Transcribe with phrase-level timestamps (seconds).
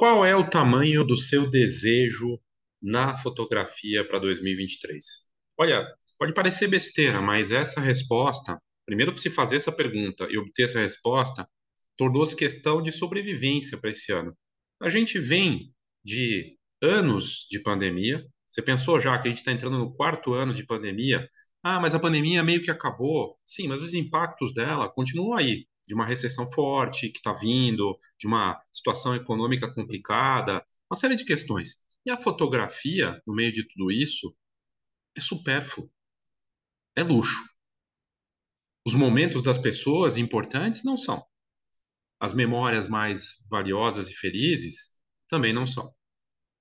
[0.00, 2.40] Qual é o tamanho do seu desejo
[2.80, 5.04] na fotografia para 2023?
[5.58, 5.86] Olha,
[6.18, 11.46] pode parecer besteira, mas essa resposta, primeiro se fazer essa pergunta e obter essa resposta,
[11.98, 14.34] tornou-se questão de sobrevivência para esse ano.
[14.80, 15.70] A gente vem
[16.02, 18.24] de anos de pandemia.
[18.46, 21.28] Você pensou já que a gente está entrando no quarto ano de pandemia?
[21.62, 23.36] Ah, mas a pandemia meio que acabou.
[23.44, 28.26] Sim, mas os impactos dela continuam aí de uma recessão forte que está vindo, de
[28.26, 31.84] uma situação econômica complicada, uma série de questões.
[32.04, 34.34] E a fotografia, no meio de tudo isso,
[35.16, 35.90] é supérfluo,
[36.96, 37.42] é luxo.
[38.86, 41.24] Os momentos das pessoas importantes não são.
[42.18, 45.94] As memórias mais valiosas e felizes também não são.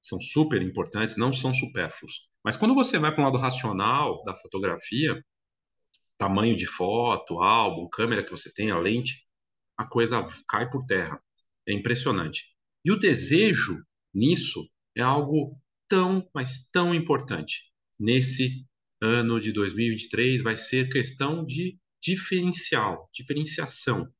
[0.02, 2.30] São super importantes, não são supérfluos.
[2.44, 5.24] Mas quando você vai para um lado racional da fotografia,
[6.20, 9.26] tamanho de foto, álbum, câmera que você tem, a lente,
[9.78, 11.20] a coisa cai por terra.
[11.66, 12.54] É impressionante.
[12.84, 13.76] E o desejo
[14.14, 17.72] nisso é algo tão, mas tão importante.
[17.98, 18.68] Nesse
[19.02, 24.12] ano de 2023 vai ser questão de diferencial, diferenciação.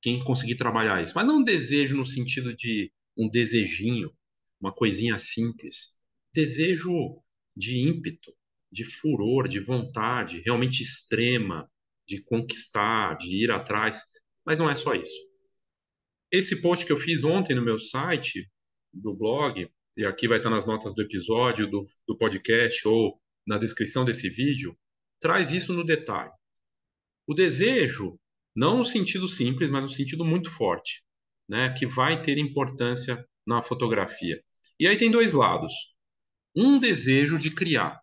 [0.00, 1.12] Quem conseguir trabalhar isso.
[1.16, 4.12] Mas não desejo no sentido de um desejinho,
[4.60, 5.98] uma coisinha simples.
[6.32, 6.92] Desejo
[7.56, 8.32] de ímpeto,
[8.72, 11.68] de furor, de vontade realmente extrema
[12.06, 14.02] de conquistar, de ir atrás,
[14.44, 15.30] mas não é só isso.
[16.32, 18.50] Esse post que eu fiz ontem no meu site,
[18.92, 23.58] do blog, e aqui vai estar nas notas do episódio, do, do podcast ou na
[23.58, 24.76] descrição desse vídeo,
[25.20, 26.32] traz isso no detalhe.
[27.26, 28.18] O desejo,
[28.56, 31.04] não no sentido simples, mas no sentido muito forte,
[31.48, 34.42] né, que vai ter importância na fotografia.
[34.78, 35.72] E aí tem dois lados.
[36.56, 38.00] Um desejo de criar,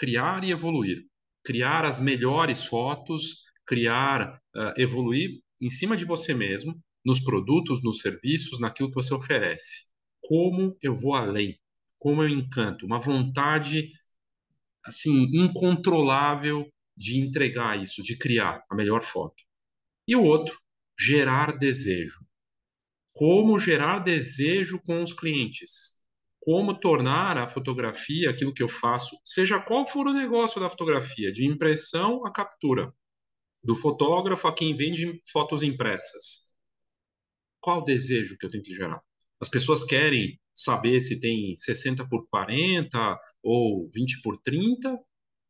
[0.00, 1.04] criar e evoluir.
[1.44, 8.00] Criar as melhores fotos, criar, uh, evoluir em cima de você mesmo, nos produtos, nos
[8.00, 9.90] serviços, naquilo que você oferece.
[10.22, 11.60] Como eu vou além?
[11.98, 12.86] Como eu encanto?
[12.86, 13.90] Uma vontade
[14.82, 19.44] assim incontrolável de entregar isso, de criar a melhor foto.
[20.08, 20.58] E o outro,
[20.98, 22.24] gerar desejo.
[23.12, 25.99] Como gerar desejo com os clientes?
[26.40, 31.30] Como tornar a fotografia aquilo que eu faço, seja qual for o negócio da fotografia,
[31.30, 32.92] de impressão a captura,
[33.62, 36.54] do fotógrafo a quem vende fotos impressas.
[37.60, 39.02] Qual o desejo que eu tenho que gerar?
[39.38, 44.98] As pessoas querem saber se tem 60 por 40 ou 20 por 30,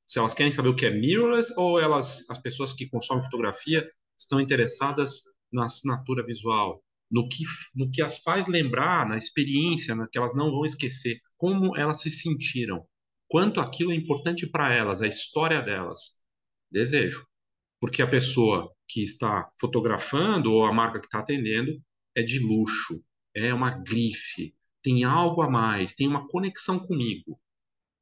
[0.06, 3.88] se elas querem saber o que é mirrorless ou elas, as pessoas que consomem fotografia
[4.18, 5.22] estão interessadas
[5.52, 7.43] na assinatura visual, no que,
[7.75, 12.00] no que as faz lembrar, na experiência, na que elas não vão esquecer, como elas
[12.00, 12.87] se sentiram,
[13.28, 16.22] quanto aquilo é importante para elas, a história delas.
[16.70, 17.26] Desejo.
[17.81, 21.72] Porque a pessoa que está fotografando ou a marca que está atendendo
[22.15, 23.03] é de luxo,
[23.34, 27.41] é uma grife, tem algo a mais, tem uma conexão comigo.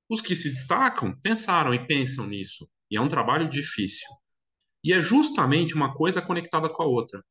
[0.09, 4.09] Os que se destacam pensaram e pensam nisso, e é um trabalho difícil.
[4.83, 7.23] E é justamente uma coisa conectada com a outra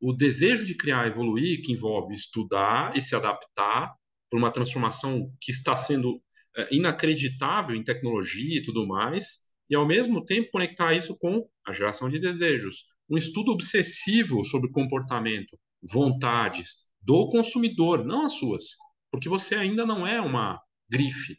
[0.00, 3.94] o desejo de criar e evoluir, que envolve estudar e se adaptar
[4.30, 6.22] para uma transformação que está sendo
[6.56, 11.72] é, inacreditável em tecnologia e tudo mais, e ao mesmo tempo conectar isso com a
[11.72, 12.84] geração de desejos.
[13.08, 18.76] Um estudo obsessivo sobre comportamento, vontades do consumidor, não as suas,
[19.10, 21.36] porque você ainda não é uma grife.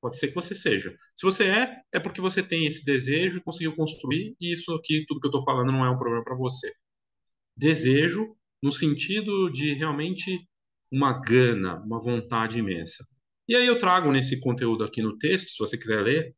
[0.00, 0.94] Pode ser que você seja.
[1.16, 5.04] Se você é, é porque você tem esse desejo e conseguiu construir, e isso aqui,
[5.06, 6.72] tudo que eu estou falando, não é um problema para você
[7.56, 10.46] desejo no sentido de realmente
[10.90, 13.04] uma gana, uma vontade imensa.
[13.48, 16.36] E aí eu trago nesse conteúdo aqui no texto, se você quiser ler,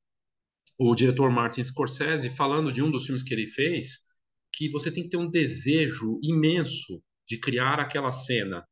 [0.79, 4.15] o diretor Martin Scorsese falando de um dos filmes que ele fez,
[4.53, 8.65] que você tem que ter um desejo imenso de criar aquela cena,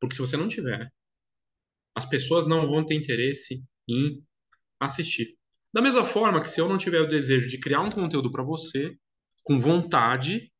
[0.00, 0.88] porque se você não tiver,
[1.96, 4.22] as pessoas não vão ter interesse em
[4.80, 5.36] assistir.
[5.72, 8.44] Da mesma forma que se eu não tiver o desejo de criar um conteúdo para
[8.44, 8.96] você,
[9.42, 10.52] com vontade,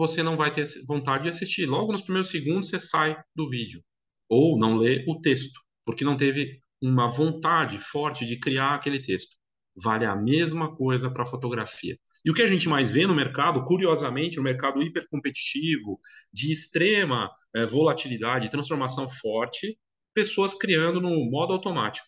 [0.00, 1.66] você não vai ter vontade de assistir.
[1.66, 3.82] Logo nos primeiros segundos você sai do vídeo
[4.30, 9.36] ou não lê o texto, porque não teve uma vontade forte de criar aquele texto.
[9.76, 11.98] Vale a mesma coisa para fotografia.
[12.24, 16.00] E o que a gente mais vê no mercado, curiosamente, no mercado hipercompetitivo,
[16.32, 19.78] de extrema é, volatilidade, transformação forte,
[20.14, 22.06] pessoas criando no modo automático.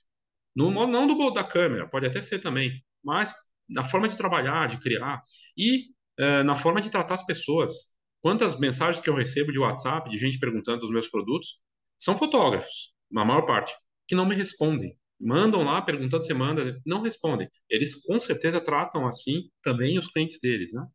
[0.56, 3.34] No modo não do da câmera, pode até ser também, mas
[3.68, 5.20] na forma de trabalhar, de criar.
[5.56, 5.88] E
[6.22, 7.94] é, na forma de tratar as pessoas.
[8.20, 11.60] Quantas mensagens que eu recebo de WhatsApp, de gente perguntando dos meus produtos,
[11.98, 13.74] são fotógrafos, na maior parte,
[14.06, 14.96] que não me respondem.
[15.20, 17.48] Mandam lá perguntando se manda, não respondem.
[17.68, 20.86] Eles com certeza tratam assim também os clientes deles, né?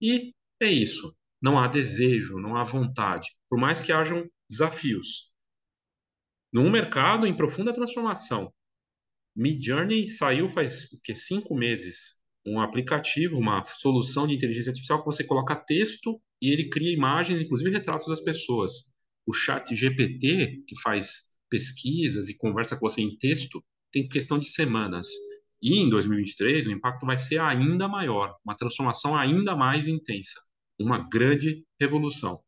[0.00, 1.14] E é isso.
[1.40, 3.28] Não há desejo, não há vontade.
[3.48, 5.30] Por mais que hajam desafios.
[6.52, 8.52] num mercado em profunda transformação.
[9.36, 15.24] Midjourney saiu faz que cinco meses, um aplicativo, uma solução de inteligência artificial que você
[15.24, 18.92] coloca texto e ele cria imagens, inclusive retratos das pessoas.
[19.26, 23.62] O Chat GPT, que faz pesquisas e conversa com você em texto,
[23.92, 25.08] tem questão de semanas.
[25.60, 30.40] E em 2023 o impacto vai ser ainda maior, uma transformação ainda mais intensa,
[30.78, 32.40] uma grande revolução.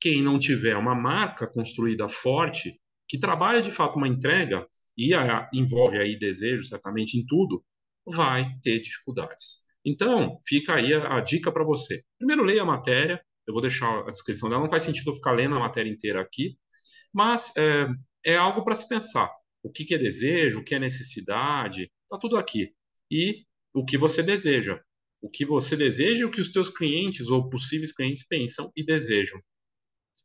[0.00, 2.74] Quem não tiver uma marca construída forte,
[3.08, 4.66] que trabalha de fato uma entrega
[4.96, 7.62] e a, envolve aí desejo certamente em tudo,
[8.06, 9.64] vai ter dificuldades.
[9.84, 12.02] Então, fica aí a, a dica para você.
[12.18, 15.32] Primeiro, leia a matéria, eu vou deixar a descrição dela, não faz sentido eu ficar
[15.32, 16.56] lendo a matéria inteira aqui,
[17.12, 17.86] mas é,
[18.24, 19.30] é algo para se pensar.
[19.62, 22.72] O que, que é desejo, o que é necessidade, está tudo aqui.
[23.10, 24.80] E o que você deseja.
[25.20, 28.84] O que você deseja e o que os teus clientes ou possíveis clientes pensam e
[28.84, 29.40] desejam.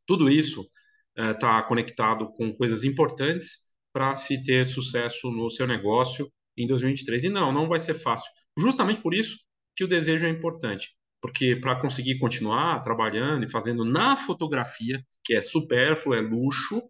[0.06, 0.70] Tudo isso
[1.16, 7.24] está é, conectado com coisas importantes para se ter sucesso no seu negócio em 2023.
[7.24, 8.30] E não, não vai ser fácil.
[8.58, 9.38] Justamente por isso
[9.76, 10.96] que o desejo é importante.
[11.22, 16.82] Porque para conseguir continuar trabalhando e fazendo na fotografia, que é supérfluo, é luxo,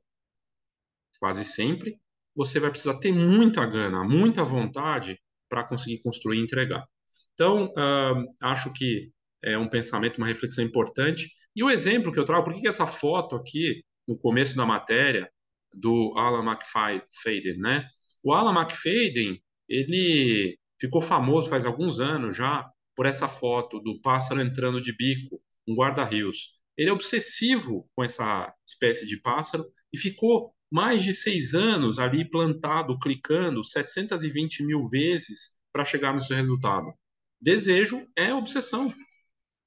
[1.20, 2.00] quase sempre,
[2.36, 5.20] você vai precisar ter muita gana, muita vontade
[5.50, 6.86] para conseguir construir e entregar.
[7.34, 9.12] Então, uh, acho que
[9.44, 11.30] é um pensamento, uma reflexão importante.
[11.56, 14.66] E o exemplo que eu trago, por que, que essa foto aqui, no começo da
[14.66, 15.30] matéria,
[15.74, 17.88] do Alan McFadden, né?
[18.24, 24.42] O Alan McFadden, ele ficou famoso faz alguns anos já por essa foto do pássaro
[24.42, 26.60] entrando de bico, um guarda-rios.
[26.78, 29.64] Ele é obsessivo com essa espécie de pássaro
[29.94, 36.38] e ficou mais de seis anos ali plantado, clicando 720 mil vezes para chegar seu
[36.38, 36.94] resultado.
[37.42, 38.94] Desejo é obsessão,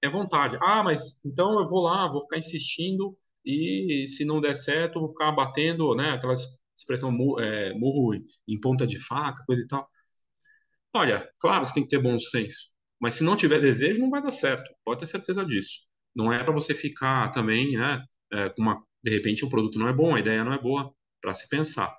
[0.02, 0.58] é vontade.
[0.60, 5.08] Ah, mas então eu vou lá, vou ficar insistindo e se não der certo, vou
[5.08, 6.10] ficar batendo, né?
[6.10, 6.34] Aquela
[6.82, 8.14] expressão é, murro
[8.46, 9.88] em ponta de faca, coisa e tal.
[10.94, 12.70] Olha, claro, você tem que ter bom senso,
[13.00, 14.70] mas se não tiver desejo, não vai dar certo.
[14.84, 15.81] Pode ter certeza disso.
[16.14, 18.05] Não é para você ficar também, né?
[18.32, 20.94] É, com uma de repente o produto não é bom, a ideia não é boa,
[21.20, 21.93] para se pensar.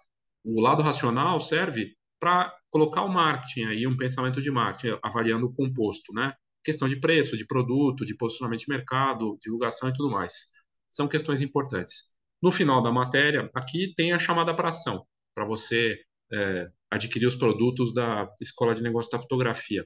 [0.44, 5.52] O lado racional serve para colocar o marketing aí, um pensamento de marketing, avaliando o
[5.52, 6.34] composto, né?
[6.64, 10.52] Questão de preço, de produto, de posicionamento de mercado, divulgação e tudo mais.
[10.90, 12.16] São questões importantes.
[12.44, 15.98] No final da matéria, aqui tem a chamada para ação, para você
[16.32, 19.86] é, adquirir os produtos da Escola de Negócios da Fotografia.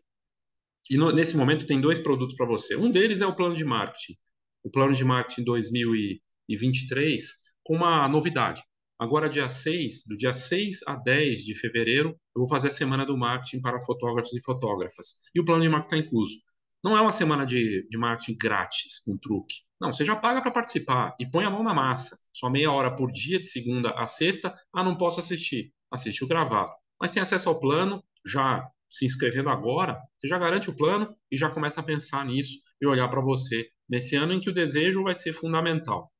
[0.89, 2.75] E no, nesse momento tem dois produtos para você.
[2.75, 4.15] Um deles é o plano de marketing.
[4.63, 7.21] O plano de marketing 2000 e e 23
[7.63, 8.63] com uma novidade.
[8.99, 13.05] Agora, dia 6, do dia 6 a 10 de fevereiro, eu vou fazer a semana
[13.05, 15.23] do marketing para fotógrafos e fotógrafas.
[15.35, 16.37] E o plano de marketing está incluso.
[16.83, 19.55] Não é uma semana de, de marketing grátis, com truque.
[19.79, 22.17] Não, você já paga para participar e põe a mão na massa.
[22.33, 24.55] Só meia hora por dia, de segunda a sexta.
[24.73, 25.73] Ah, não posso assistir.
[25.91, 26.71] Assiste o gravado.
[26.99, 31.37] Mas tem acesso ao plano, já se inscrevendo agora, você já garante o plano e
[31.37, 35.03] já começa a pensar nisso e olhar para você nesse ano em que o desejo
[35.03, 36.11] vai ser fundamental.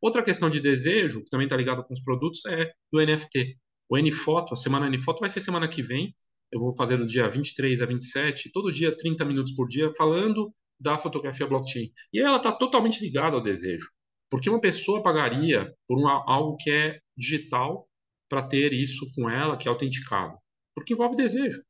[0.00, 3.56] Outra questão de desejo, que também está ligada com os produtos, é do NFT.
[3.88, 6.14] O NFoto, a semana NFoto vai ser semana que vem.
[6.52, 10.52] Eu vou fazer do dia 23 a 27, todo dia 30 minutos por dia, falando
[10.78, 11.90] da fotografia blockchain.
[12.12, 13.88] E ela está totalmente ligada ao desejo.
[14.30, 17.88] Porque uma pessoa pagaria por um, algo que é digital
[18.28, 20.36] para ter isso com ela, que é autenticado?
[20.74, 21.62] Porque envolve desejo.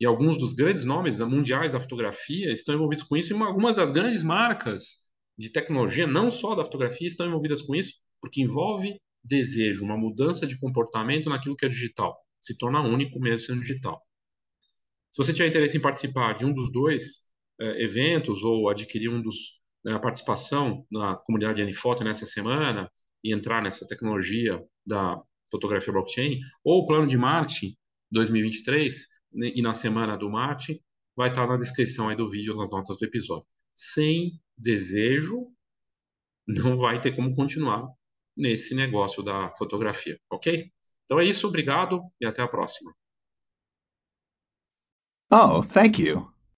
[0.00, 3.90] E alguns dos grandes nomes mundiais da fotografia estão envolvidos com isso, e algumas das
[3.92, 5.04] grandes marcas
[5.38, 10.46] de tecnologia, não só da fotografia, estão envolvidas com isso, porque envolve desejo, uma mudança
[10.46, 12.16] de comportamento naquilo que é digital.
[12.44, 14.02] Se torna único mesmo sendo digital.
[15.10, 19.22] Se você tiver interesse em participar de um dos dois é, eventos ou adquirir um
[19.22, 22.90] dos né, a participação na comunidade Anifoto nessa semana
[23.22, 27.76] e entrar nessa tecnologia da fotografia blockchain, ou o plano de marketing
[28.10, 30.80] 2023 né, e na semana do marketing,
[31.16, 33.46] vai estar na descrição aí do vídeo, nas notas do episódio.
[33.74, 35.48] Sem desejo,
[36.46, 37.88] não vai ter como continuar
[38.36, 40.70] nesse negócio da fotografia, ok?
[41.04, 42.92] Então é isso, obrigado e até a próxima.
[45.30, 46.33] Oh, thank you.